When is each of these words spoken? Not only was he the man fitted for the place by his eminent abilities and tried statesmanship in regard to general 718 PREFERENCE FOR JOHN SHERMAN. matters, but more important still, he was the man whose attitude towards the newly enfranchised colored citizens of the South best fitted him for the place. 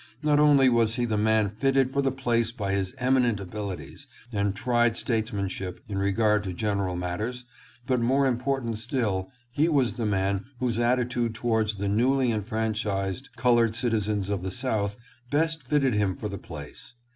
Not 0.23 0.39
only 0.39 0.67
was 0.67 0.95
he 0.95 1.05
the 1.05 1.15
man 1.15 1.51
fitted 1.51 1.93
for 1.93 2.01
the 2.01 2.11
place 2.11 2.51
by 2.51 2.71
his 2.71 2.95
eminent 2.97 3.39
abilities 3.39 4.07
and 4.31 4.55
tried 4.55 4.95
statesmanship 4.95 5.79
in 5.87 5.99
regard 5.99 6.43
to 6.45 6.53
general 6.53 6.95
718 6.95 7.17
PREFERENCE 7.19 7.45
FOR 7.85 7.97
JOHN 7.97 7.97
SHERMAN. 7.99 8.09
matters, 8.09 8.09
but 8.09 8.13
more 8.13 8.25
important 8.25 8.77
still, 8.79 9.31
he 9.51 9.69
was 9.69 9.93
the 9.93 10.07
man 10.07 10.45
whose 10.57 10.79
attitude 10.79 11.35
towards 11.35 11.75
the 11.75 11.87
newly 11.87 12.31
enfranchised 12.31 13.29
colored 13.35 13.75
citizens 13.75 14.31
of 14.31 14.41
the 14.41 14.49
South 14.49 14.97
best 15.29 15.61
fitted 15.61 15.93
him 15.93 16.15
for 16.15 16.27
the 16.27 16.39
place. 16.39 16.95